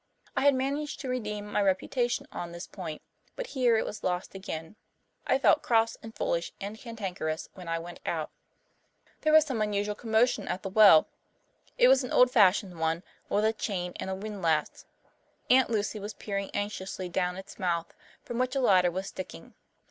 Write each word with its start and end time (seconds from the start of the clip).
I 0.35 0.41
had 0.45 0.55
managed 0.55 0.99
to 1.01 1.09
redeem 1.09 1.45
my 1.45 1.61
reputation 1.61 2.25
on 2.31 2.53
this 2.53 2.65
point, 2.65 3.03
but 3.35 3.45
here 3.53 3.77
it 3.77 3.85
was 3.85 4.03
lost 4.03 4.33
again. 4.33 4.75
I 5.27 5.37
felt 5.37 5.61
cross 5.61 5.95
and 6.01 6.11
foolish 6.15 6.51
and 6.59 6.75
cantankerous 6.79 7.49
when 7.53 7.67
I 7.67 7.77
went 7.77 7.99
out. 8.03 8.31
There 9.21 9.31
was 9.31 9.45
some 9.45 9.61
unusual 9.61 9.93
commotion 9.93 10.47
at 10.47 10.63
the 10.63 10.69
well. 10.71 11.07
It 11.77 11.87
was 11.87 12.03
an 12.03 12.11
old 12.11 12.31
fashioned 12.31 12.71
open 12.73 12.79
one, 12.81 13.03
with 13.29 13.45
a 13.45 13.53
chain 13.53 13.93
and 13.97 14.23
windlass. 14.23 14.85
Aunt 15.51 15.69
Lucy 15.69 15.99
was 15.99 16.15
peering 16.15 16.49
anxiously 16.51 17.07
down 17.07 17.37
its 17.37 17.59
mouth, 17.59 17.93
from 18.23 18.39
which 18.39 18.55
a 18.55 18.59
ladder 18.59 18.89
was 18.89 19.05
sticking. 19.05 19.53